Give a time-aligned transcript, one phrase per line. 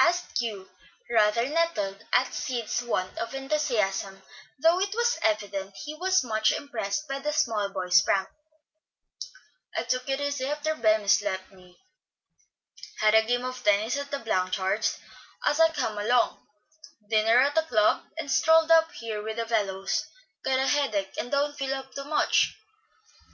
[0.00, 0.70] asked Hugh,
[1.10, 4.22] rather nettled at Sid's want of enthusiasm,
[4.58, 8.30] though it was evident he was much impressed by the "small boy's" prank.
[9.76, 11.76] "I took it easy after Bemis left me.
[13.00, 14.98] Had a game of tennis at the Blanchards'
[15.44, 16.42] as I came along,
[17.10, 20.06] dinner at the club, and strolled up here with the fellows.
[20.42, 22.56] Got a headache, and don't feel up to much."